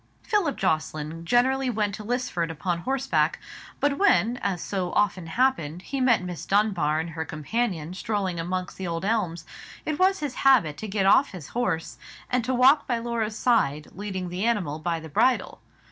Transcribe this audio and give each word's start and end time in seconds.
Philip 0.23 0.55
Jocelyn 0.55 1.25
generally 1.25 1.69
went 1.69 1.93
to 1.93 2.03
Lisford 2.03 2.49
upon 2.49 2.79
horseback; 2.79 3.37
but 3.79 3.99
when, 3.99 4.37
as 4.37 4.59
so 4.59 4.91
often 4.93 5.27
happened, 5.27 5.83
he 5.83 6.01
met 6.01 6.23
Miss 6.23 6.43
Dunbar 6.47 6.99
and 6.99 7.11
her 7.11 7.23
companion 7.23 7.93
strolling 7.93 8.39
amongst 8.39 8.77
the 8.77 8.87
old 8.87 9.05
elms, 9.05 9.45
it 9.85 9.99
was 9.99 10.17
his 10.17 10.33
habit 10.41 10.75
to 10.77 10.87
get 10.87 11.05
off 11.05 11.33
his 11.33 11.49
horse, 11.49 11.99
and 12.31 12.43
to 12.45 12.53
walk 12.55 12.87
by 12.87 12.97
Laura's 12.97 13.37
side, 13.37 13.89
leading 13.93 14.29
the 14.29 14.43
animal 14.43 14.79
by 14.79 14.99
the 14.99 15.07
bridle. 15.07 15.61